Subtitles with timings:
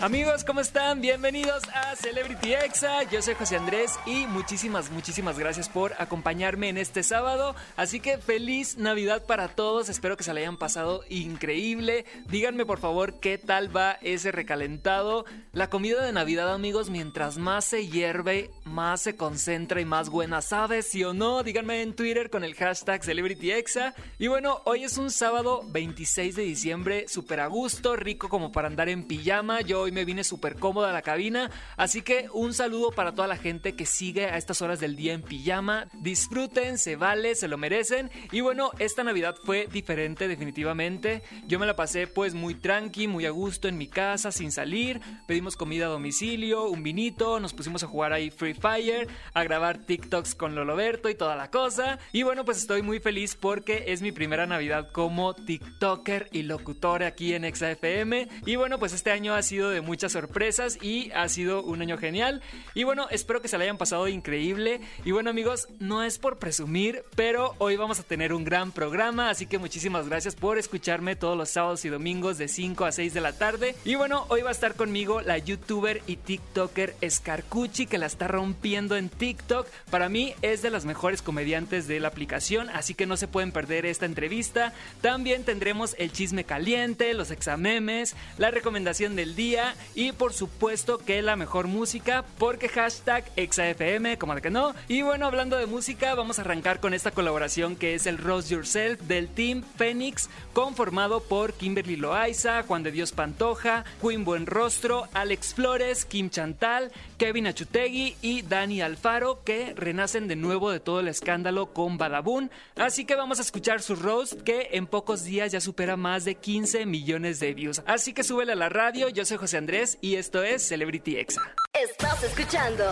[0.00, 1.02] Amigos, ¿cómo están?
[1.02, 3.02] Bienvenidos a Celebrity Exa.
[3.10, 7.54] Yo soy José Andrés y muchísimas, muchísimas gracias por acompañarme en este sábado.
[7.76, 9.90] Así que feliz Navidad para todos.
[9.90, 12.06] Espero que se le hayan pasado increíble.
[12.30, 15.26] Díganme por favor qué tal va ese recalentado.
[15.52, 20.40] La comida de Navidad, amigos, mientras más se hierve, más se concentra y más buena
[20.40, 21.42] sabe, ¿sí o no?
[21.42, 23.94] Díganme en Twitter con el hashtag CelebrityExa.
[24.18, 28.68] Y bueno, hoy es un sábado 26 de diciembre, súper a gusto, rico como para
[28.68, 29.60] andar en pijama.
[29.60, 31.50] Yo me vine súper cómoda a la cabina.
[31.76, 35.12] Así que un saludo para toda la gente que sigue a estas horas del día
[35.12, 35.86] en pijama.
[35.94, 38.10] Disfruten, se vale, se lo merecen.
[38.32, 41.22] Y bueno, esta Navidad fue diferente definitivamente.
[41.46, 45.00] Yo me la pasé pues muy tranqui, muy a gusto en mi casa, sin salir.
[45.26, 49.78] Pedimos comida a domicilio, un vinito, nos pusimos a jugar ahí Free Fire, a grabar
[49.78, 51.98] TikToks con Loloberto y toda la cosa.
[52.12, 57.02] Y bueno, pues estoy muy feliz porque es mi primera Navidad como TikToker y locutor
[57.02, 58.28] aquí en ExaFM.
[58.46, 61.98] Y bueno, pues este año ha sido de muchas sorpresas y ha sido un año
[61.98, 62.42] genial.
[62.74, 64.80] Y bueno, espero que se le hayan pasado increíble.
[65.04, 69.30] Y bueno amigos, no es por presumir, pero hoy vamos a tener un gran programa,
[69.30, 73.14] así que muchísimas gracias por escucharme todos los sábados y domingos de 5 a 6
[73.14, 73.74] de la tarde.
[73.84, 78.28] Y bueno, hoy va a estar conmigo la youtuber y tiktoker Scarcucci que la está
[78.28, 79.66] rompiendo en TikTok.
[79.90, 83.52] Para mí es de las mejores comediantes de la aplicación, así que no se pueden
[83.52, 84.72] perder esta entrevista.
[85.00, 91.22] También tendremos el chisme caliente, los examemes, la recomendación del día y por supuesto que
[91.22, 94.74] la mejor música porque hashtag ExaFM, como de que no.
[94.88, 98.54] Y bueno, hablando de música, vamos a arrancar con esta colaboración que es el Rose
[98.54, 105.54] Yourself del Team Phoenix, conformado por Kimberly Loaiza, Juan de Dios Pantoja, Queen Buenrostro, Alex
[105.54, 111.08] Flores, Kim Chantal, Kevin Achutegui y Dani Alfaro, que renacen de nuevo de todo el
[111.08, 112.50] escándalo con Badabun.
[112.76, 116.34] Así que vamos a escuchar su roast que en pocos días ya supera más de
[116.34, 117.82] 15 millones de views.
[117.86, 121.54] Así que súbele a la radio, yo soy José Andrés y esto es Celebrity Exa.
[121.74, 122.82] Estás escuchando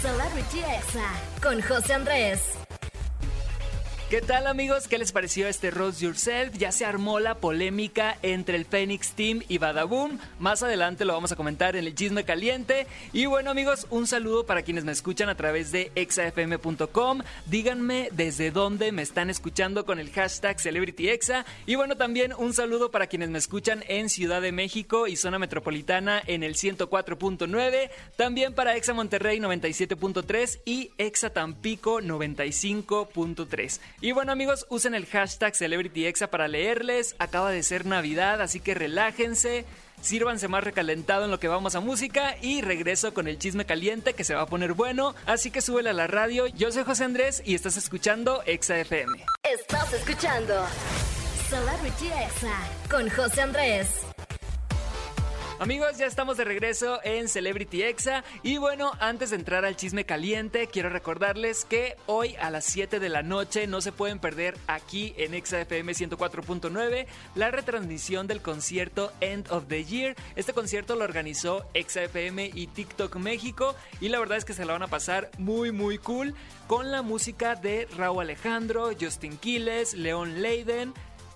[0.00, 1.10] Celebrity Exa
[1.42, 2.61] con José Andrés.
[4.12, 4.88] ¿Qué tal amigos?
[4.88, 6.54] ¿Qué les pareció este Rose Yourself?
[6.58, 10.18] Ya se armó la polémica entre el Phoenix Team y Badaboom.
[10.38, 12.86] Más adelante lo vamos a comentar en el chisme caliente.
[13.14, 17.22] Y bueno amigos, un saludo para quienes me escuchan a través de exafm.com.
[17.46, 21.46] Díganme desde dónde me están escuchando con el hashtag CelebrityExa.
[21.64, 25.38] Y bueno, también un saludo para quienes me escuchan en Ciudad de México y zona
[25.38, 27.88] metropolitana en el 104.9.
[28.16, 33.80] También para Exa Monterrey 97.3 y Exa Tampico 95.3.
[34.02, 37.14] Y bueno amigos, usen el hashtag CelebrityExa para leerles.
[37.20, 39.64] Acaba de ser Navidad, así que relájense.
[40.00, 44.14] Sírvanse más recalentado en lo que vamos a música y regreso con el chisme caliente
[44.14, 45.14] que se va a poner bueno.
[45.24, 46.48] Así que súbele a la radio.
[46.48, 49.24] Yo soy José Andrés y estás escuchando Exa FM.
[49.44, 50.66] Estás escuchando
[51.48, 52.58] Celebrity Exa
[52.90, 54.11] con José Andrés.
[55.62, 60.04] Amigos, ya estamos de regreso en Celebrity Exa y bueno, antes de entrar al chisme
[60.04, 64.58] caliente, quiero recordarles que hoy a las 7 de la noche no se pueden perder
[64.66, 67.06] aquí en Exa FM 104.9
[67.36, 70.16] la retransmisión del concierto End of the Year.
[70.34, 74.64] Este concierto lo organizó Exa FM y TikTok México y la verdad es que se
[74.64, 76.34] la van a pasar muy muy cool
[76.66, 80.92] con la música de Raúl Alejandro, Justin Quiles, León Leiden,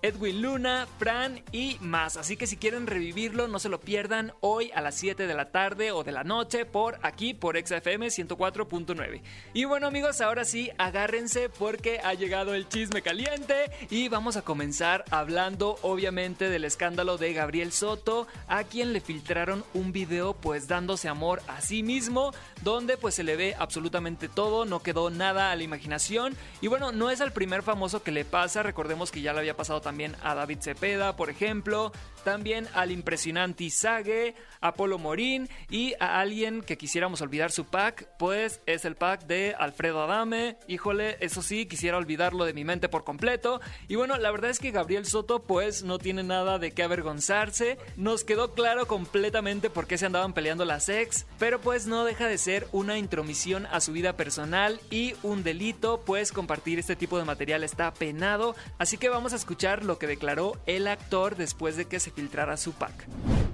[0.07, 2.17] Edwin Luna, Fran y más.
[2.17, 5.51] Así que si quieren revivirlo, no se lo pierdan hoy a las 7 de la
[5.51, 9.21] tarde o de la noche por aquí, por XFM 104.9.
[9.53, 14.43] Y bueno amigos, ahora sí, agárrense porque ha llegado el chisme caliente y vamos a
[14.43, 20.69] comenzar hablando obviamente del escándalo de Gabriel Soto, a quien le filtraron un video pues
[20.69, 25.51] dándose amor a sí mismo, donde pues se le ve absolutamente todo, no quedó nada
[25.51, 26.37] a la imaginación.
[26.61, 29.57] Y bueno, no es el primer famoso que le pasa, recordemos que ya le había
[29.57, 31.93] pasado también a David Cepeda, por ejemplo,
[32.27, 38.09] también al impresionante Izage, a Polo Morín y a alguien que quisiéramos olvidar su pack,
[38.19, 40.57] pues es el pack de Alfredo Adame.
[40.67, 43.61] Híjole, eso sí, quisiera olvidarlo de mi mente por completo.
[43.87, 47.79] Y bueno, la verdad es que Gabriel Soto pues no tiene nada de qué avergonzarse.
[47.97, 52.27] Nos quedó claro completamente por qué se andaban peleando las ex, pero pues no deja
[52.27, 57.19] de ser una intromisión a su vida personal y un delito, pues compartir este tipo
[57.19, 58.57] de material está penado.
[58.79, 62.57] Así que vamos a escuchar lo que declaró el actor después de que se filtrara
[62.57, 63.07] su pack.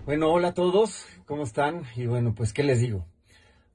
[0.05, 1.85] Bueno, hola a todos, ¿cómo están?
[1.97, 3.07] Y bueno, pues, ¿qué les digo?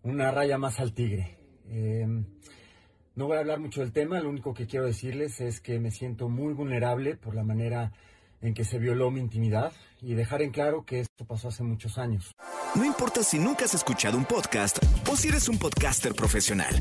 [0.04, 1.38] Una raya más al tigre.
[1.70, 2.06] Eh,
[3.16, 5.90] no voy a hablar mucho del tema, lo único que quiero decirles es que me
[5.90, 7.92] siento muy vulnerable por la manera
[8.42, 9.72] en que se violó mi intimidad
[10.02, 12.32] y dejar en claro que esto pasó hace muchos años.
[12.76, 14.78] No importa si nunca has escuchado un podcast
[15.10, 16.76] o si eres un podcaster profesional.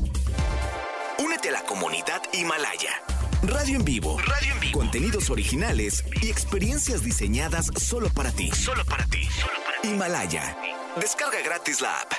[1.23, 3.16] Únete a la comunidad Himalaya.
[3.43, 4.17] Radio en vivo.
[4.19, 4.79] Radio en vivo.
[4.79, 8.49] Contenidos originales y experiencias diseñadas solo para ti.
[8.51, 9.23] Solo para ti.
[9.25, 9.87] Solo para ti.
[9.89, 10.57] Himalaya.
[10.99, 12.11] Descarga gratis la app.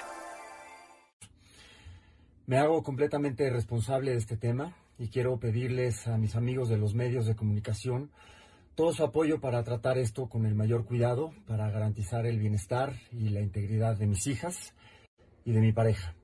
[2.47, 6.95] Me hago completamente responsable de este tema y quiero pedirles a mis amigos de los
[6.95, 8.11] medios de comunicación
[8.79, 13.31] todo su apoyo para tratar esto con el mayor cuidado, para garantizar el bienestar y
[13.31, 14.73] la integridad de mis hijas
[15.45, 16.15] y de mi pareja.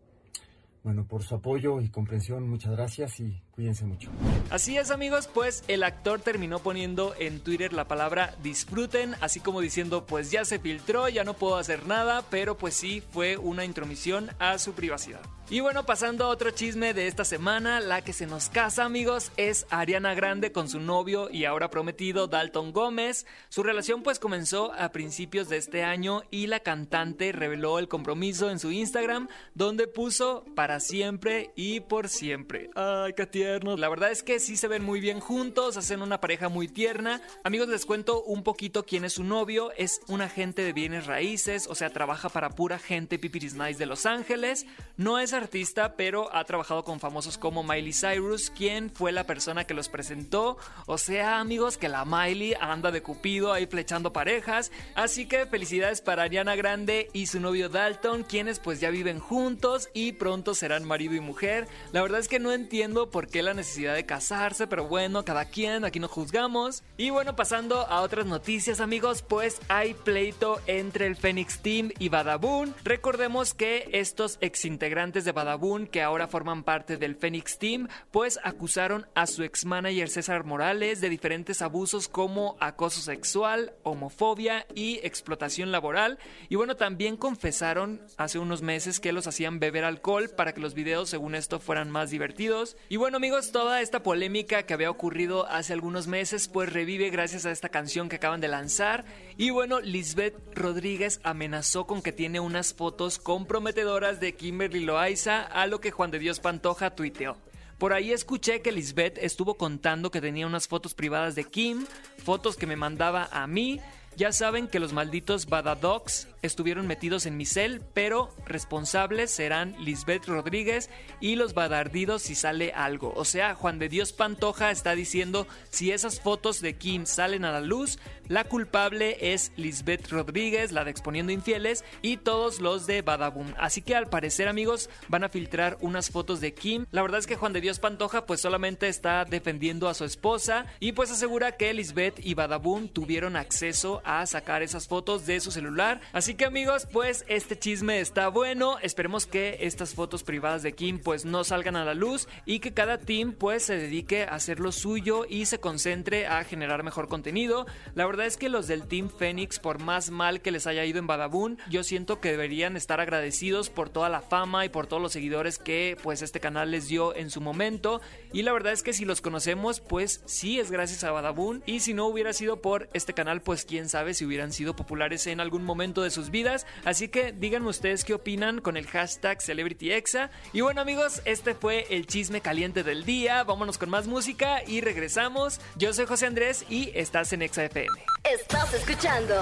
[0.85, 4.11] Bueno, por su apoyo y comprensión, muchas gracias y cuídense mucho.
[4.51, 9.61] Así es amigos, pues el actor terminó poniendo en Twitter la palabra disfruten, así como
[9.61, 13.65] diciendo pues ya se filtró, ya no puedo hacer nada, pero pues sí fue una
[13.65, 15.21] intromisión a su privacidad.
[15.51, 19.31] Y bueno, pasando a otro chisme de esta semana, la que se nos casa, amigos,
[19.37, 23.27] es Ariana Grande con su novio y ahora prometido Dalton Gómez.
[23.51, 28.51] Su relación pues comenzó a principios de este año y la cantante reveló el compromiso
[28.51, 32.71] en su Instagram, donde puso para siempre y por siempre.
[32.75, 36.49] Ay, qué La verdad es que sí se ven muy bien juntos, hacen una pareja
[36.49, 37.21] muy tierna.
[37.43, 39.71] Amigos, les cuento un poquito quién es su novio.
[39.77, 43.85] Es un agente de bienes raíces, o sea, trabaja para pura gente pipiris nice de
[43.85, 44.65] Los Ángeles.
[44.97, 49.65] No es artista, pero ha trabajado con famosos como Miley Cyrus, quien fue la persona
[49.65, 50.57] que los presentó.
[50.87, 54.73] O sea, amigos, que la Miley anda de cupido ahí flechando parejas.
[54.95, 59.91] Así que felicidades para Ariana Grande y su novio Dalton, quienes pues ya viven juntos
[59.93, 61.69] y pronto serán marido y mujer.
[61.93, 65.47] La verdad es que no entiendo por qué la necesidad de casarse, pero bueno, cada
[65.47, 66.83] quien, aquí no juzgamos.
[66.97, 72.09] Y bueno, pasando a otras noticias, amigos, pues hay pleito entre el Phoenix Team y
[72.09, 72.75] Badabun.
[72.85, 79.07] Recordemos que estos exintegrantes de Badabun, que ahora forman parte del Phoenix Team, pues acusaron
[79.15, 85.73] a su ex manager César Morales de diferentes abusos como acoso sexual, homofobia y explotación
[85.73, 86.19] laboral.
[86.49, 90.75] Y bueno, también confesaron hace unos meses que los hacían beber alcohol para que los
[90.75, 92.77] videos, según esto, fueran más divertidos.
[92.89, 97.47] Y bueno, amigos, toda esta polémica que había ocurrido hace algunos meses, pues revive gracias
[97.47, 99.07] a esta canción que acaban de lanzar.
[99.39, 105.67] Y bueno, Lisbeth Rodríguez amenazó con que tiene unas fotos comprometedoras de Kimberly Loaiza a
[105.67, 107.39] lo que Juan de Dios Pantoja tuiteó.
[107.79, 111.87] Por ahí escuché que Lisbeth estuvo contando que tenía unas fotos privadas de Kim,
[112.23, 113.81] fotos que me mandaba a mí.
[114.19, 120.27] Ya saben que los malditos Badadogs estuvieron metidos en mi cel, pero responsables serán Lisbeth
[120.27, 123.13] Rodríguez y los Badardidos si sale algo.
[123.17, 127.53] O sea, Juan de Dios Pantoja está diciendo si esas fotos de Kim salen a
[127.53, 127.99] la luz,
[128.29, 133.55] la culpable es Lisbeth Rodríguez, la de Exponiendo Infieles, y todos los de Badaboom.
[133.59, 136.87] Así que al parecer, amigos, van a filtrar unas fotos de Kim.
[136.91, 140.67] La verdad es que Juan de Dios Pantoja pues solamente está defendiendo a su esposa
[140.81, 145.51] y pues asegura que Lisbeth y Badaboom tuvieron acceso a sacar esas fotos de su
[145.51, 146.01] celular.
[146.13, 148.79] Así que amigos, pues este chisme está bueno.
[148.81, 152.73] Esperemos que estas fotos privadas de Kim pues no salgan a la luz y que
[152.73, 157.09] cada team pues se dedique a hacer lo suyo y se concentre a generar mejor
[157.09, 157.67] contenido.
[157.95, 160.99] La verdad es que los del Team Phoenix, por más mal que les haya ido
[160.99, 165.03] en Badabun, yo siento que deberían estar agradecidos por toda la fama y por todos
[165.03, 168.01] los seguidores que pues este canal les dio en su momento.
[168.33, 171.63] Y la verdad es que si los conocemos, pues sí es gracias a Badabun.
[171.67, 175.27] Y si no hubiera sido por este canal, pues quién sabe si hubieran sido populares
[175.27, 176.67] en algún momento de sus vidas.
[176.85, 180.31] Así que díganme ustedes qué opinan con el hashtag CelebrityExa.
[180.53, 183.45] Y bueno amigos, este fue el chisme caliente del día.
[183.45, 185.61] Vámonos con más música y regresamos.
[185.77, 187.89] Yo soy José Andrés y estás en Exa FM.
[188.25, 189.35] Estás escuchando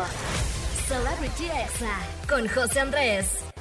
[0.86, 1.98] Celebrity Exa
[2.28, 3.51] con José Andrés.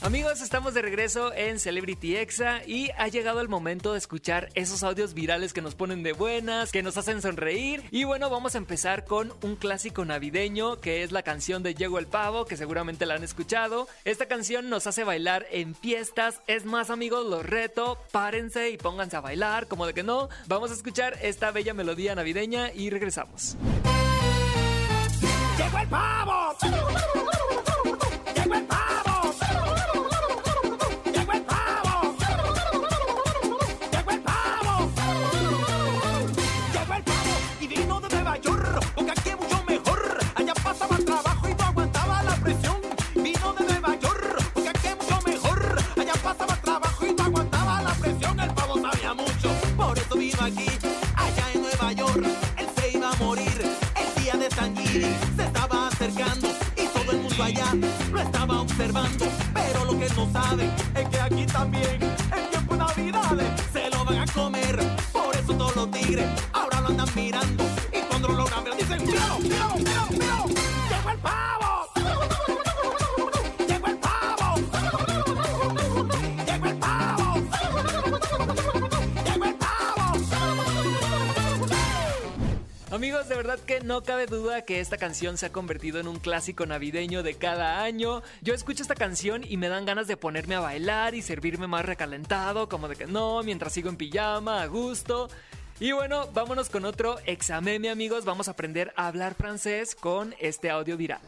[0.00, 4.84] Amigos, estamos de regreso en Celebrity Exa y ha llegado el momento de escuchar esos
[4.84, 7.82] audios virales que nos ponen de buenas, que nos hacen sonreír.
[7.90, 11.98] Y bueno, vamos a empezar con un clásico navideño que es la canción de Llegó
[11.98, 13.88] el Pavo, que seguramente la han escuchado.
[14.04, 16.42] Esta canción nos hace bailar en fiestas.
[16.46, 20.28] Es más, amigos, los reto, párense y pónganse a bailar, como de que no.
[20.46, 23.56] Vamos a escuchar esta bella melodía navideña y regresamos.
[25.58, 26.56] ¡Llegó el pavo!
[60.56, 64.78] Es que aquí también, en tiempo de Navidades, se lo van a comer.
[65.12, 67.64] Por eso todos los tigres ahora lo andan mirando.
[67.92, 69.38] Y cuando lo logran dicen: ¡Míralo,
[83.18, 86.20] Amigos, de verdad que no cabe duda que esta canción se ha convertido en un
[86.20, 88.22] clásico navideño de cada año.
[88.42, 91.84] Yo escucho esta canción y me dan ganas de ponerme a bailar y servirme más
[91.84, 95.28] recalentado, como de que no, mientras sigo en pijama, a gusto.
[95.80, 98.24] Y bueno, vámonos con otro examen, amigos.
[98.24, 101.20] Vamos a aprender a hablar francés con este audio viral.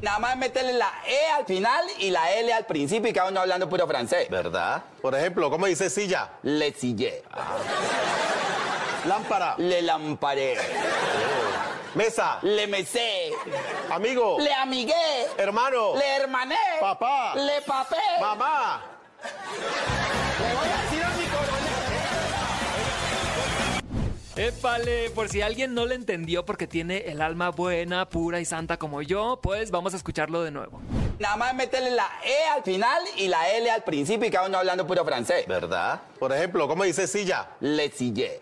[0.00, 3.40] Nada más meterle la E al final y la L al principio y cada uno
[3.40, 4.30] hablando puro francés.
[4.30, 4.82] ¿Verdad?
[5.02, 6.30] Por ejemplo, ¿cómo dice silla?
[6.42, 7.22] Le sillé,
[9.08, 9.54] Lámpara.
[9.58, 10.56] le lamparé,
[11.94, 12.38] Mesa.
[12.42, 13.32] le mesé,
[13.90, 14.36] Amigo.
[14.38, 14.92] le amigué,
[15.38, 15.94] Hermano.
[15.96, 17.34] le hermané, Papá.
[17.34, 17.96] le papé.
[18.20, 18.82] Mamá.
[19.22, 21.68] Le voy a decir a mi coronel.
[24.48, 28.76] Épale, por si alguien no le entendió porque tiene el alma buena, pura y santa
[28.76, 30.80] como yo, pues vamos a escucharlo de nuevo.
[31.18, 34.58] Nada más meterle la E al final y la L al principio y cada uno
[34.58, 35.46] hablando puro francés.
[35.48, 36.00] ¿Verdad?
[36.18, 37.48] Por ejemplo, ¿cómo dice silla?
[37.60, 38.40] Le sillé,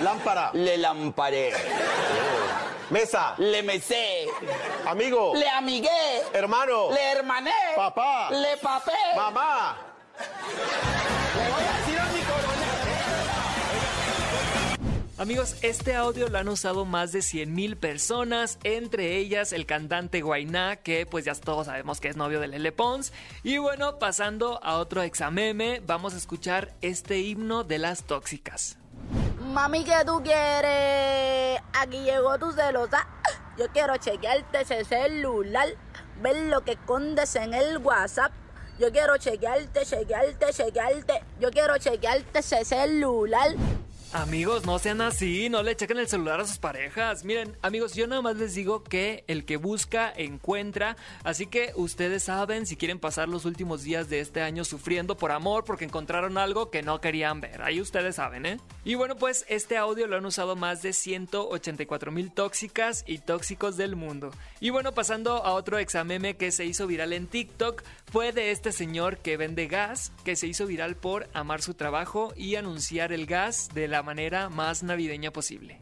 [0.00, 0.50] Lámpara.
[0.54, 1.52] le lamparé,
[2.90, 3.34] Mesa.
[3.38, 4.26] le mesé,
[4.86, 5.32] Amigo.
[5.34, 6.90] le amigué, Hermano.
[6.92, 8.30] le hermané, Papá.
[8.30, 8.92] le papé.
[9.16, 9.76] Mamá.
[10.18, 12.00] Le voy a decir
[15.18, 20.20] Amigos, este audio lo han usado más de 100 mil personas, entre ellas el cantante
[20.20, 23.14] Guainá, que pues ya todos sabemos que es novio de Lele Pons.
[23.42, 28.76] Y bueno, pasando a otro exameme, vamos a escuchar este himno de las tóxicas.
[29.40, 31.62] Mami, ¿qué tú quieres?
[31.72, 33.08] Aquí llegó tu celosa.
[33.56, 35.68] Yo quiero chequearte ese celular.
[36.20, 38.32] Ver lo que escondes en el WhatsApp.
[38.78, 41.22] Yo quiero chequearte, chequearte, chequearte.
[41.40, 43.52] Yo quiero chequearte ese celular.
[44.12, 47.24] Amigos, no sean así, no le chequen el celular a sus parejas.
[47.24, 50.96] Miren, amigos, yo nada más les digo que el que busca, encuentra.
[51.22, 55.32] Así que ustedes saben si quieren pasar los últimos días de este año sufriendo por
[55.32, 57.60] amor porque encontraron algo que no querían ver.
[57.62, 58.60] Ahí ustedes saben, ¿eh?
[58.84, 63.76] Y bueno, pues este audio lo han usado más de 184 mil tóxicas y tóxicos
[63.76, 64.30] del mundo.
[64.60, 68.72] Y bueno, pasando a otro exameme que se hizo viral en TikTok, fue de este
[68.72, 73.26] señor que vende gas, que se hizo viral por amar su trabajo y anunciar el
[73.26, 75.78] gas de la manera más navideña posible.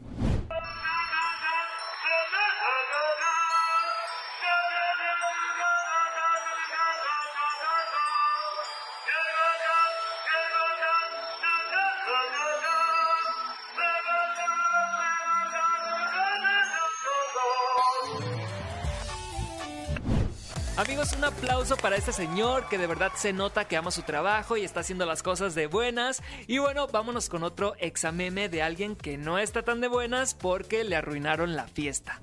[21.17, 24.63] Un aplauso para este señor que de verdad se nota que ama su trabajo y
[24.63, 26.21] está haciendo las cosas de buenas.
[26.47, 30.83] Y bueno, vámonos con otro exameme de alguien que no está tan de buenas porque
[30.83, 32.21] le arruinaron la fiesta.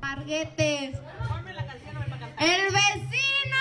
[0.00, 0.96] Marguetes.
[2.38, 3.53] El vecino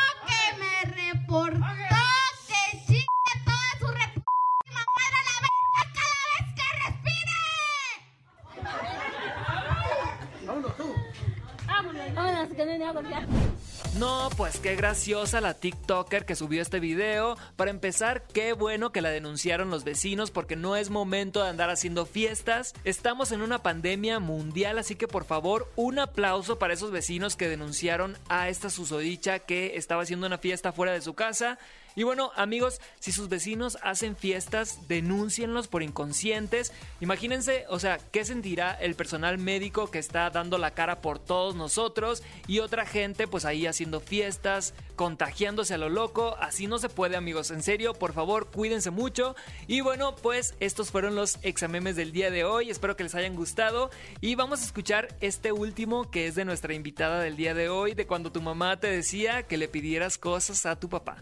[12.23, 13.53] No.
[13.99, 17.37] No, pues qué graciosa la TikToker que subió este video.
[17.55, 21.69] Para empezar, qué bueno que la denunciaron los vecinos porque no es momento de andar
[21.69, 22.73] haciendo fiestas.
[22.85, 27.49] Estamos en una pandemia mundial, así que por favor, un aplauso para esos vecinos que
[27.49, 31.59] denunciaron a esta susodicha que estaba haciendo una fiesta fuera de su casa.
[31.95, 36.71] Y bueno, amigos, si sus vecinos hacen fiestas, denúncienlos por inconscientes.
[37.01, 41.55] Imagínense, o sea, ¿qué sentirá el personal médico que está dando la cara por todos
[41.55, 46.35] nosotros y otra gente pues ahí haciendo fiestas, contagiándose a lo loco?
[46.39, 47.51] Así no se puede, amigos.
[47.51, 49.35] En serio, por favor, cuídense mucho.
[49.67, 52.69] Y bueno, pues estos fueron los examemes del día de hoy.
[52.69, 53.91] Espero que les hayan gustado.
[54.21, 57.93] Y vamos a escuchar este último que es de nuestra invitada del día de hoy,
[57.93, 61.17] de cuando tu mamá te decía que le pidieras cosas a tu papá.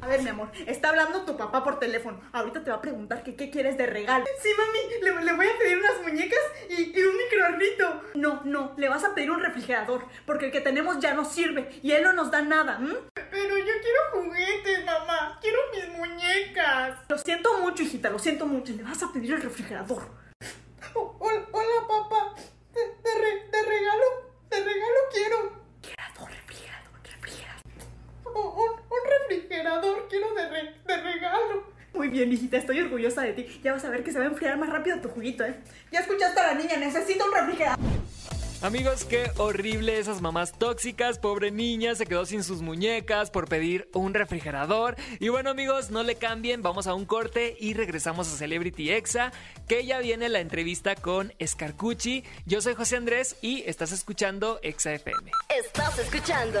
[0.00, 2.20] A ver, mi amor, está hablando tu papá por teléfono.
[2.32, 4.24] Ahorita te va a preguntar que qué quieres de regalo.
[4.42, 8.02] Sí, mami, le, le voy a pedir unas muñecas y, y un microornito.
[8.14, 11.78] No, no, le vas a pedir un refrigerador, porque el que tenemos ya no sirve
[11.82, 12.76] y él no nos da nada.
[12.80, 12.94] ¿m?
[13.30, 15.38] Pero yo quiero juguetes, mamá.
[15.40, 16.98] Quiero mis muñecas.
[17.08, 18.72] Lo siento mucho, hijita, lo siento mucho.
[18.72, 20.08] Le vas a pedir el refrigerador.
[20.94, 22.34] Oh, hola, hola, papá.
[22.74, 24.04] Re- de regalo,
[24.50, 25.52] de regalo quiero.
[25.82, 27.62] Refrigerador, refrigerador, refrigerador.
[28.24, 28.85] Un- un
[29.28, 31.64] refrigerador quiero de, re- de regalo.
[31.94, 33.60] Muy bien, hijita, estoy orgullosa de ti.
[33.64, 35.54] Ya vas a ver que se va a enfriar más rápido tu juguito, ¿eh?
[35.90, 37.78] Ya escuchaste a la niña, necesito un refrigerador.
[38.62, 41.18] Amigos, qué horrible esas mamás tóxicas.
[41.18, 44.96] Pobre niña, se quedó sin sus muñecas por pedir un refrigerador.
[45.20, 46.62] Y bueno, amigos, no le cambien.
[46.62, 49.30] Vamos a un corte y regresamos a Celebrity Exa.
[49.68, 52.24] Que ya viene la entrevista con Scarcucci.
[52.46, 55.30] Yo soy José Andrés y estás escuchando Exa FM.
[55.58, 56.60] Estás escuchando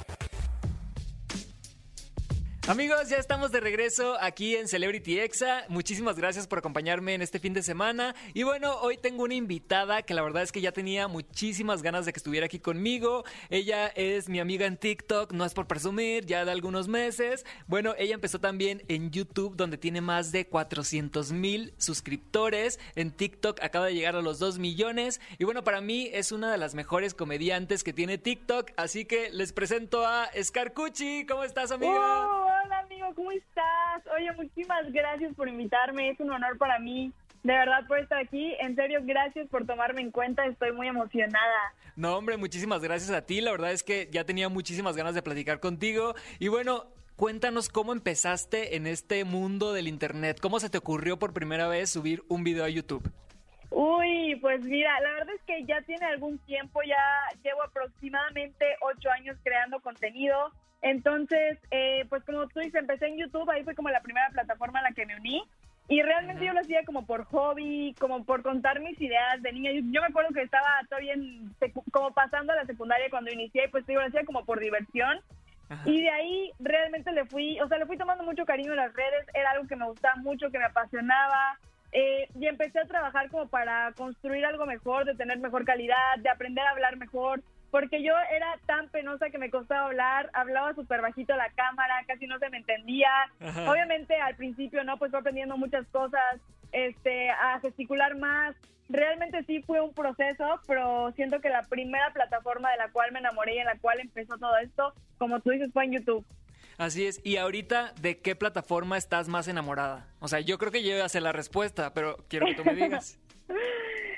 [2.71, 5.65] Amigos, ya estamos de regreso aquí en Celebrity Exa.
[5.67, 8.15] Muchísimas gracias por acompañarme en este fin de semana.
[8.33, 12.05] Y bueno, hoy tengo una invitada que la verdad es que ya tenía muchísimas ganas
[12.05, 13.25] de que estuviera aquí conmigo.
[13.49, 17.45] Ella es mi amiga en TikTok, no es por presumir, ya de algunos meses.
[17.67, 22.79] Bueno, ella empezó también en YouTube, donde tiene más de 400 mil suscriptores.
[22.95, 25.19] En TikTok acaba de llegar a los 2 millones.
[25.39, 28.71] Y bueno, para mí es una de las mejores comediantes que tiene TikTok.
[28.77, 31.25] Así que les presento a Scarcucci.
[31.27, 31.99] ¿Cómo estás, amiga?
[31.99, 34.03] Oh, hola amigo, ¿cómo estás?
[34.15, 37.11] Oye, muchísimas gracias por invitarme, es un honor para mí.
[37.43, 41.73] De verdad por estar aquí, en serio, gracias por tomarme en cuenta, estoy muy emocionada.
[41.95, 43.41] No, hombre, muchísimas gracias a ti.
[43.41, 46.13] La verdad es que ya tenía muchísimas ganas de platicar contigo.
[46.39, 50.39] Y bueno, cuéntanos cómo empezaste en este mundo del Internet.
[50.39, 53.11] ¿Cómo se te ocurrió por primera vez subir un video a YouTube?
[53.71, 57.03] Uy, pues mira, la verdad es que ya tiene algún tiempo, ya
[57.41, 60.51] llevo aproximadamente ocho años creando contenido.
[60.81, 64.79] Entonces, eh, pues como tú dices, empecé en YouTube, ahí fue como la primera plataforma
[64.79, 65.43] a la que me uní.
[65.87, 69.71] Y realmente yo lo hacía como por hobby, como por contar mis ideas de niña.
[69.71, 71.53] Yo, yo me acuerdo que estaba todavía en
[71.91, 75.19] como pasando a la secundaria cuando inicié, pues digo, lo hacía como por diversión.
[75.85, 78.93] Y de ahí realmente le fui, o sea, le fui tomando mucho cariño en las
[78.93, 81.57] redes, era algo que me gustaba mucho, que me apasionaba.
[81.93, 86.29] eh, y empecé a trabajar como para construir algo mejor, de tener mejor calidad, de
[86.29, 91.01] aprender a hablar mejor, porque yo era tan penosa que me costaba hablar, hablaba súper
[91.01, 93.09] bajito a la cámara, casi no se me entendía.
[93.39, 93.71] Ajá.
[93.71, 94.97] Obviamente al principio, ¿no?
[94.97, 96.39] Pues fue aprendiendo muchas cosas,
[96.73, 98.55] este, a gesticular más.
[98.89, 103.19] Realmente sí fue un proceso, pero siento que la primera plataforma de la cual me
[103.19, 106.25] enamoré y en la cual empezó todo esto, como tú dices, fue en YouTube.
[106.77, 107.21] Así es.
[107.23, 110.07] Y ahorita, ¿de qué plataforma estás más enamorada?
[110.19, 112.75] O sea, yo creo que yo ya sé la respuesta, pero quiero que tú me
[112.75, 113.17] digas.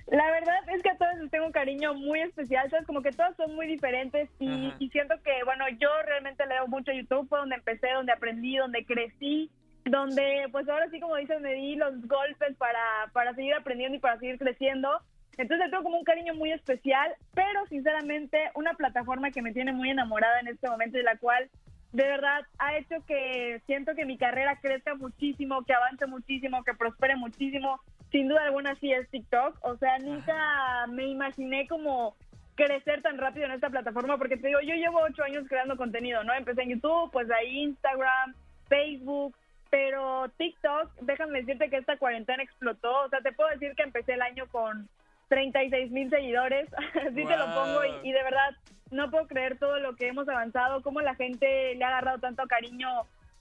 [0.08, 2.86] La verdad es que a todas les tengo un cariño muy especial, ¿sabes?
[2.86, 6.94] Como que todas son muy diferentes y, siento que, bueno, yo realmente leo mucho a
[6.94, 9.50] YouTube, fue donde empecé, donde aprendí, donde crecí,
[9.86, 14.02] donde pues ahora sí, como dices, me di los golpes para, para seguir aprendiendo y
[14.02, 14.90] para seguir creciendo.
[15.38, 19.90] Entonces tengo como un cariño muy especial, pero sinceramente una plataforma que me tiene muy
[19.90, 21.50] enamorada en este momento y la cual
[21.94, 26.74] de verdad ha hecho que siento que mi carrera crezca muchísimo, que avance muchísimo, que
[26.74, 27.80] prospere muchísimo.
[28.14, 29.58] Sin duda alguna sí es TikTok.
[29.62, 32.16] O sea, nunca me imaginé como
[32.54, 36.24] crecer tan rápido en esta plataforma porque te digo, yo llevo ocho años creando contenido,
[36.24, 36.32] ¿no?
[36.32, 38.36] Empecé en YouTube, pues ahí Instagram,
[38.68, 39.36] Facebook,
[39.72, 43.06] pero TikTok, déjame decirte que esta cuarentena explotó.
[43.06, 44.88] O sea, te puedo decir que empecé el año con
[45.30, 46.70] 36 mil seguidores,
[47.08, 48.52] así te lo pongo y, y de verdad
[48.92, 52.46] no puedo creer todo lo que hemos avanzado, cómo la gente le ha agarrado tanto
[52.46, 52.88] cariño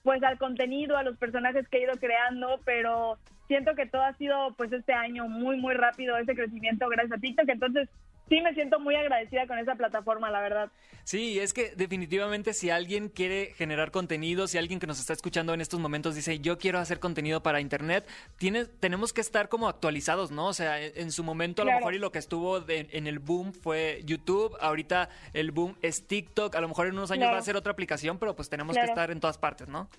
[0.01, 4.13] pues al contenido, a los personajes que he ido creando, pero siento que todo ha
[4.17, 7.89] sido pues este año muy muy rápido ese crecimiento gracias a TikTok, entonces
[8.29, 10.71] sí me siento muy agradecida con esa plataforma, la verdad.
[11.03, 15.53] Sí, es que definitivamente si alguien quiere generar contenido, si alguien que nos está escuchando
[15.53, 19.67] en estos momentos dice yo quiero hacer contenido para internet, tiene, tenemos que estar como
[19.67, 20.47] actualizados, ¿no?
[20.47, 23.07] O sea, en, en su momento a lo mejor y lo que estuvo de- en
[23.07, 27.23] el boom fue YouTube, ahorita el boom es TikTok, a lo mejor en unos años
[27.23, 27.33] Claro.
[27.33, 29.89] va a ser otra aplicación, pero pues tenemos que estar en todas partes, ¿no?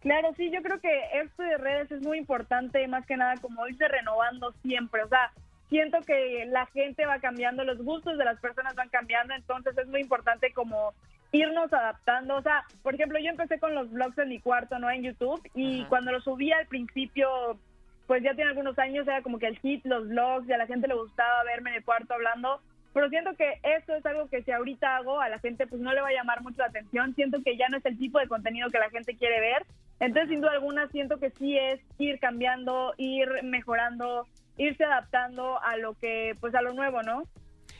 [0.00, 3.66] Claro, sí, yo creo que esto de redes es muy importante, más que nada como
[3.66, 5.32] irse renovando siempre, o sea,
[5.68, 9.86] siento que la gente va cambiando, los gustos de las personas van cambiando, entonces es
[9.88, 10.92] muy importante como
[11.32, 14.90] irnos adaptando, o sea, por ejemplo, yo empecé con los vlogs en mi cuarto, ¿no?
[14.90, 15.88] En YouTube, y Ajá.
[15.88, 17.58] cuando los subía al principio,
[18.06, 20.66] pues ya tiene algunos años, era como que el hit, los vlogs, y a la
[20.66, 22.60] gente le gustaba verme en el cuarto hablando,
[22.92, 25.92] pero siento que esto es algo que si ahorita hago, a la gente pues no
[25.92, 28.28] le va a llamar mucho la atención, siento que ya no es el tipo de
[28.28, 29.66] contenido que la gente quiere ver,
[30.00, 34.26] entonces sin duda alguna siento que sí es ir cambiando, ir mejorando,
[34.58, 37.22] irse adaptando a lo que, pues a lo nuevo, ¿no?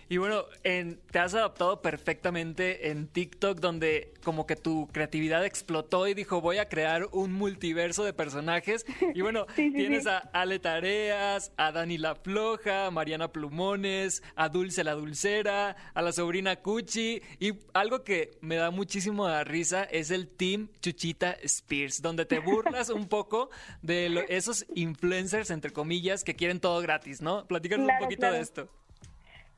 [0.09, 6.07] Y bueno, en- te has adaptado perfectamente en TikTok, donde como que tu creatividad explotó
[6.07, 8.85] y dijo, voy a crear un multiverso de personajes.
[9.15, 10.09] Y bueno, Sí, sí, tienes sí.
[10.09, 16.03] a Ale Tareas, a Dani La Floja, a Mariana Plumones, a Dulce la Dulcera, a
[16.03, 17.21] la sobrina Cuchi.
[17.41, 22.39] Y algo que me da muchísimo de risa es el Team Chuchita Spears, donde te
[22.39, 23.51] burlas un poco
[23.83, 27.47] de lo- esos influencers, entre comillas, que quieren todo gratis, ¿no?
[27.47, 28.35] Platícanos Claro, un poquito claro.
[28.37, 28.69] de esto.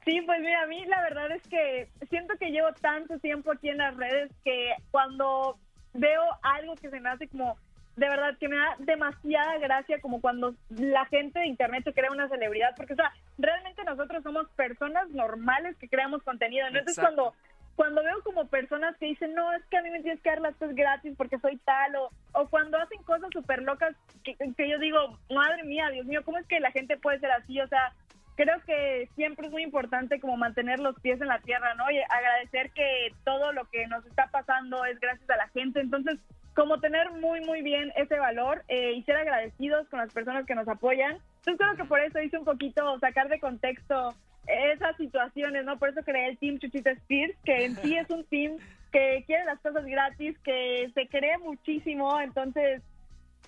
[0.08, 3.68] Sí, pues mira, a mí la verdad es que siento que llevo tanto tiempo aquí
[3.68, 5.58] en las redes que cuando
[5.92, 7.58] veo algo que se me hace como,
[7.96, 12.10] de verdad, que me da demasiada gracia, como cuando la gente de internet se crea
[12.10, 16.78] una celebridad, porque, o sea, realmente nosotros somos personas normales que creamos contenido, ¿no?
[16.78, 17.34] Entonces cuando
[17.76, 20.40] cuando veo como personas que dicen, no, es que a mí me tienes que dar
[20.40, 23.94] las cosas gratis porque soy tal, o, o cuando hacen cosas súper locas
[24.24, 27.30] que, que yo digo, madre mía, Dios mío, ¿cómo es que la gente puede ser
[27.30, 27.60] así?
[27.60, 27.92] O sea,
[28.38, 31.90] creo que siempre es muy importante como mantener los pies en la tierra, ¿no?
[31.90, 35.80] Y agradecer que todo lo que nos está pasando es gracias a la gente.
[35.80, 36.20] Entonces,
[36.54, 40.54] como tener muy, muy bien ese valor eh, y ser agradecidos con las personas que
[40.54, 41.18] nos apoyan.
[41.38, 44.14] Entonces creo que por eso hice un poquito sacar de contexto
[44.46, 45.76] esas situaciones, ¿no?
[45.76, 48.56] Por eso creé el Team Chuchita Spears, que en sí es un team
[48.92, 52.82] que quiere las cosas gratis, que se cree muchísimo, entonces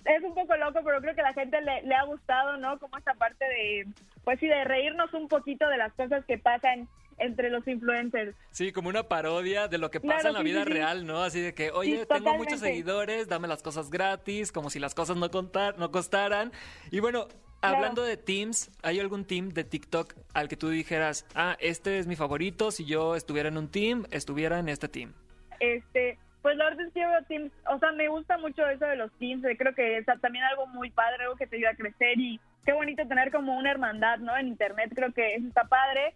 [0.05, 2.79] es un poco loco, pero creo que a la gente le, le ha gustado, ¿no?
[2.79, 3.87] Como esta parte de,
[4.23, 6.87] pues sí, de reírnos un poquito de las cosas que pasan
[7.17, 8.35] entre los influencers.
[8.49, 11.05] Sí, como una parodia de lo que pasa Claro, en la sí, vida sí, real,
[11.05, 11.21] ¿no?
[11.21, 12.37] Así de que, oye, tengo totalmente.
[12.37, 16.51] muchos seguidores, dame las cosas gratis, como si las cosas no, contar, no costaran.
[16.89, 17.27] Y bueno,
[17.61, 22.07] hablando de teams, ¿hay algún team de TikTok al que tú dijeras, ah, este es
[22.07, 25.13] mi favorito, si yo estuviera en un team, estuviera en este team?
[25.59, 28.85] Este, pues la verdad es que yo veo teams, o sea, me gusta mucho eso
[28.85, 31.71] de los teams, eh, creo que es también algo muy padre, algo que te ayuda
[31.71, 34.35] a crecer y qué bonito tener como una hermandad, ¿no?
[34.35, 36.13] En internet, creo que eso está padre.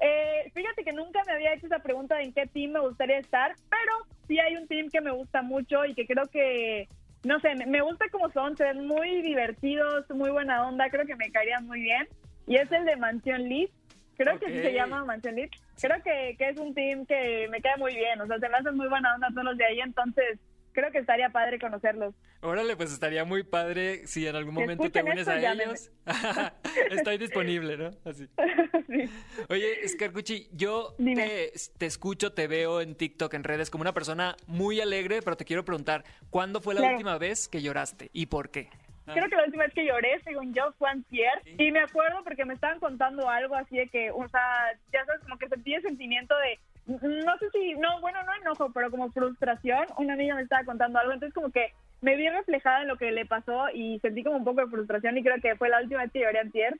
[0.00, 3.18] Eh, fíjate que nunca me había hecho esa pregunta de en qué team me gustaría
[3.18, 3.92] estar, pero
[4.26, 6.88] sí hay un team que me gusta mucho y que creo que,
[7.24, 11.16] no sé, me, gusta como son, se ven muy divertidos, muy buena onda, creo que
[11.16, 12.08] me caerían muy bien.
[12.46, 13.70] Y es el de Mansión Liz,
[14.16, 14.64] creo que así Ok.
[14.64, 15.50] se llama Mansión Liz.
[15.80, 18.56] Creo que, que es un team que me cae muy bien, o sea, se me
[18.56, 20.38] hacen muy buena onda todos los de ahí, entonces
[20.72, 22.14] creo que estaría padre conocerlos.
[22.40, 25.90] Órale, pues estaría muy padre si en algún Si momento te unes esto, a ellos.
[26.90, 27.90] Estoy disponible, ¿no?
[28.04, 28.28] Así.
[29.48, 34.36] Oye, Scarcucci, yo te, te escucho, te veo en TikTok, en redes, como una persona
[34.46, 36.94] muy alegre, pero te quiero preguntar, ¿cuándo fue la Claro.
[36.94, 38.70] última vez que lloraste y por qué?
[39.12, 41.42] Creo que la última vez que lloré, según yo, fue antier.
[41.44, 45.22] Y me acuerdo porque me estaban contando algo así de que, o sea, ya sabes,
[45.22, 49.10] como que sentí el sentimiento de, no sé si, no, bueno, no enojo, pero como
[49.12, 49.86] frustración.
[49.98, 53.10] Una amiga me estaba contando algo, entonces como que me vi reflejada en lo que
[53.10, 56.02] le pasó y sentí como un poco de frustración y creo que fue la última
[56.02, 56.78] vez que lloré antier.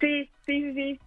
[0.00, 1.00] Sí, sí, sí, sí.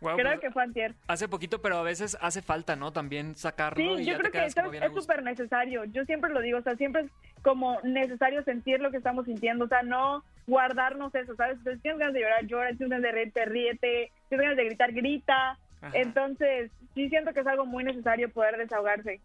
[0.00, 0.94] Creo pues, que fue antier.
[1.08, 2.92] Hace poquito, pero a veces hace falta, ¿no?
[2.92, 5.84] También sacarlo Sí, y yo ya creo te que quedas eso es súper necesario.
[5.84, 7.10] Yo siempre lo digo, o sea, siempre es
[7.42, 11.58] como necesario sentir lo que estamos sintiendo, o sea, no guardarnos eso, ¿sabes?
[11.58, 14.44] Entonces, si tienes ganas de llorar, llora, si tienes ganas de reírte, ríete, si tienes
[14.44, 15.58] ganas de gritar, grita.
[15.82, 15.92] Ajá.
[15.94, 19.20] Entonces, sí siento que es algo muy necesario poder desahogarse.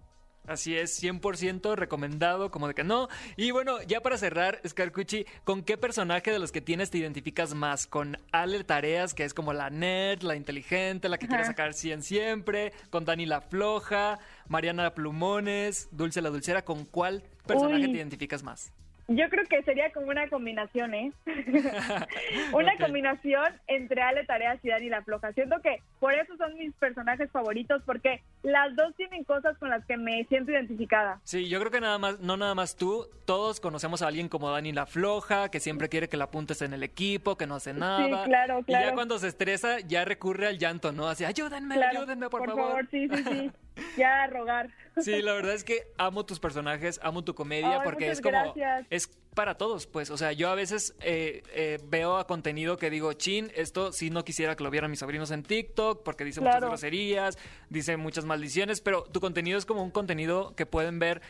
[0.47, 3.08] Así es, 100% recomendado, como de que no.
[3.36, 7.53] Y bueno, ya para cerrar, Scarcucci, ¿con qué personaje de los que tienes te identificas
[7.53, 7.88] más?
[7.88, 12.03] ¿Con Ale Tareas, que es como la nerd, la inteligente, la que quiere sacar 100
[12.03, 12.73] siempre?
[12.89, 14.19] ¿Con Dani la floja?
[14.47, 15.89] ¿Mariana Plumones?
[15.91, 16.63] ¿Dulce la dulcera?
[16.63, 17.91] ¿Con cuál personaje Uy.
[17.91, 18.71] te identificas más?
[19.07, 21.11] Yo creo que sería como una combinación, ¿eh?
[22.53, 25.31] una combinación entre Ale Tareas y Dani la Floja.
[25.33, 29.85] Siento que por eso son mis personajes favoritos, porque las dos tienen cosas con las
[29.85, 31.19] que me siento identificada.
[31.23, 34.49] Sí, yo creo que nada más, no nada más tú, todos conocemos a alguien como
[34.49, 37.73] Dani la floja, que siempre quiere que la apuntes en el equipo, que no hace
[37.73, 38.23] nada.
[38.25, 38.87] claro, Y claro.
[38.89, 41.07] ya cuando se estresa, ya recurre al llanto, ¿no?
[41.07, 42.65] Así, ayúdenme, Claro, ayúdenme, por, por favor.
[42.69, 43.51] favor, sí, sí, sí.
[43.97, 44.69] Ya rogar.
[44.97, 48.31] Sí, la verdad es que amo tus personajes, amo tu comedia, Ay, porque es como,
[48.53, 48.88] gracias.
[48.89, 52.89] es para todos, pues, o sea, yo a veces eh, eh, veo a contenido que
[52.89, 56.39] digo, chin, esto sí no quisiera que lo vieran mis sobrinos en TikTok, porque dice
[56.39, 57.38] muchas groserías,
[57.69, 61.21] dice muchas maldiciones, pero tu contenido es como un contenido que pueden ver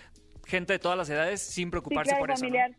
[0.45, 2.43] gente de todas las edades sin Sí, preocuparse claro, por eso.
[2.45, 2.49] ¿no?
[2.49, 2.71] familiar.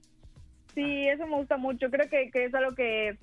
[0.75, 1.91] Sí, eso me gusta mucho.
[1.91, 3.17] Creo que, que es algo que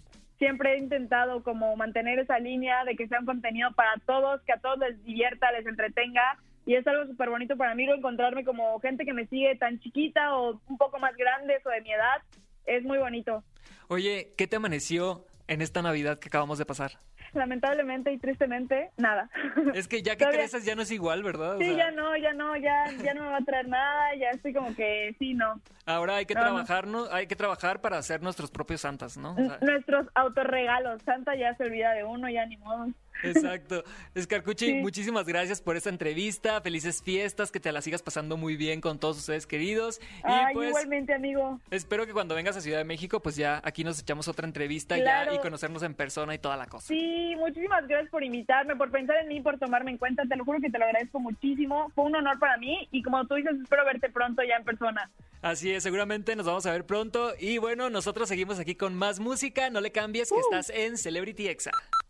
[0.43, 4.51] siempre he intentado como mantener esa línea de que sea un contenido para todos, que
[4.51, 6.37] a todos les divierta, les entretenga.
[6.65, 10.35] Y es algo súper bonito para mí encontrarme como gente que me sigue tan chiquita
[10.35, 12.21] o un poco más grandes o de mi edad.
[12.65, 13.41] Es muy bonito.
[13.87, 16.91] Oye, ¿qué te amaneció en esta Navidad que acabamos de pasar?
[17.33, 19.29] Lamentablemente y tristemente, nada.
[19.73, 21.55] Es que ya que Todavía- creces ya no es igual, ¿verdad?
[21.55, 24.15] O Sí, sea, ya no, ya no, ya, ya no me va a traer nada,
[24.15, 25.59] ya estoy como que sí, no.
[25.85, 27.05] Ahora hay que No, trabajar, ¿no?
[27.11, 29.31] Hay que trabajar para hacer nuestros propios santas, ¿no?
[29.33, 32.87] O sea, Nuestros autorregalos, Santa ya se olvida de uno, ya ni modo.
[33.23, 33.83] Exacto.
[34.15, 34.73] Escarcuchi, Sí.
[34.75, 36.61] muchísimas gracias por esta entrevista.
[36.61, 39.99] Felices fiestas, que te la sigas pasando muy bien con todos ustedes queridos.
[40.23, 41.59] Ay, y pues igualmente, amigo.
[41.71, 44.95] espero que cuando vengas a Ciudad de México, pues ya aquí nos echamos otra entrevista
[44.95, 45.31] Claro.
[45.31, 46.87] ya y conocernos en persona y toda la cosa.
[46.87, 50.23] Sí, muchísimas gracias por invitarme, por pensar en mí, por tomarme en cuenta.
[50.25, 51.91] Te lo juro que te lo agradezco muchísimo.
[51.95, 55.09] Fue un honor para mí y como tú dices, espero verte pronto ya en persona.
[55.41, 57.33] Así es, seguramente nos vamos a ver pronto.
[57.37, 59.69] Y bueno, nosotros seguimos aquí con más música.
[59.69, 61.71] No le cambies, que estás en Celebrity Exa.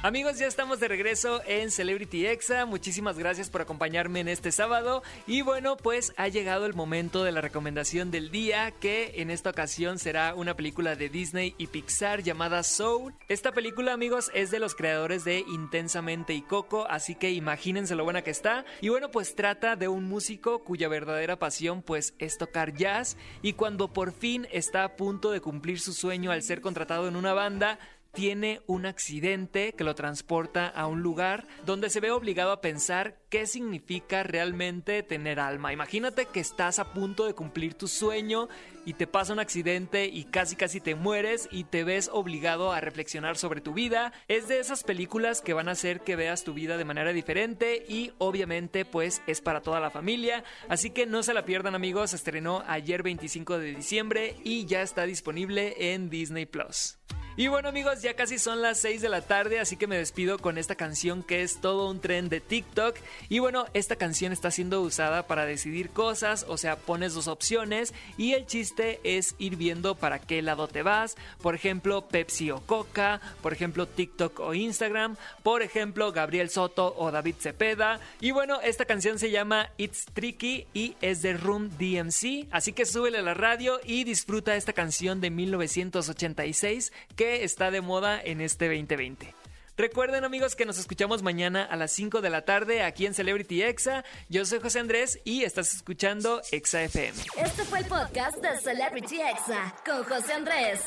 [0.00, 2.66] Amigos, ya estamos de regreso en Celebrity Exa.
[2.66, 5.02] Muchísimas gracias por acompañarme en este sábado.
[5.26, 9.50] Y bueno, pues ha llegado el momento de la recomendación del día, que en esta
[9.50, 13.12] ocasión será una película de Disney y Pixar llamada Soul.
[13.26, 18.04] Esta película, amigos, es de los creadores de Intensamente y Coco, así que imagínense lo
[18.04, 18.64] buena que está.
[18.80, 23.54] Y bueno, pues trata de un músico cuya verdadera pasión pues es tocar jazz y
[23.54, 27.32] cuando por fin está a punto de cumplir su sueño al ser contratado en una
[27.32, 27.80] banda,
[28.18, 33.16] tiene un accidente que lo transporta a un lugar donde se ve obligado a pensar
[33.28, 35.72] qué significa realmente tener alma.
[35.72, 38.48] Imagínate que estás a punto de cumplir tu sueño
[38.84, 42.80] y te pasa un accidente y casi casi te mueres y te ves obligado a
[42.80, 44.12] reflexionar sobre tu vida.
[44.26, 47.84] Es de esas películas que van a hacer que veas tu vida de manera diferente
[47.88, 50.42] y obviamente pues es para toda la familia.
[50.68, 55.04] Así que no se la pierdan amigos, estrenó ayer 25 de diciembre y ya está
[55.04, 56.98] disponible en Disney Plus.
[57.38, 60.40] Y bueno amigos, ya casi son las 6 de la tarde, así que me despido
[60.40, 62.96] con esta canción que es todo un tren de TikTok.
[63.28, 67.94] Y bueno, esta canción está siendo usada para decidir cosas, o sea, pones dos opciones
[68.16, 71.14] y el chiste es ir viendo para qué lado te vas.
[71.40, 77.12] Por ejemplo, Pepsi o Coca, por ejemplo, TikTok o Instagram, por ejemplo, Gabriel Soto o
[77.12, 78.00] David Cepeda.
[78.20, 82.84] Y bueno, esta canción se llama It's Tricky y es de Room DMC, así que
[82.84, 88.40] súbele a la radio y disfruta esta canción de 1986 que está de moda en
[88.40, 89.34] este 2020.
[89.78, 93.62] Recuerden amigos que nos escuchamos mañana a las 5 de la tarde aquí en Celebrity
[93.62, 94.04] Exa.
[94.28, 97.16] Yo soy José Andrés y estás escuchando Exa FM.
[97.36, 100.80] Este fue el podcast de Celebrity Exa con José Andrés.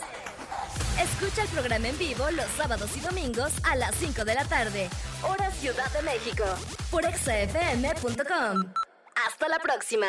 [1.01, 4.89] Escucha el programa en vivo los sábados y domingos a las 5 de la tarde,
[5.23, 6.43] hora Ciudad de México,
[6.89, 8.73] por exafm.com.
[9.15, 10.08] Hasta la próxima.